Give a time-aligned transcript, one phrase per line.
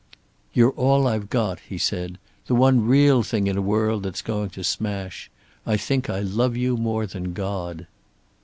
[0.51, 2.17] "You're all I've got," he said.
[2.47, 5.29] "The one real thing in a world that's going to smash.
[5.63, 7.85] I think I love you more than God."